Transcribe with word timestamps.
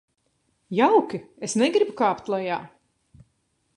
Jauki, 0.77 1.21
es 1.49 1.55
negribu 1.63 1.95
kāpt 2.03 2.33
lejā. 2.35 2.59